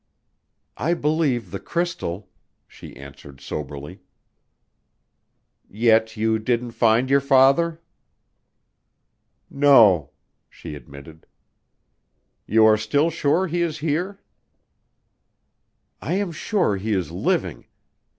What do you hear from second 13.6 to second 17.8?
is here?" "I am still sure he is living.